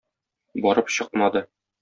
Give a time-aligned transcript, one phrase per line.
[0.67, 1.45] Барып чыкмады.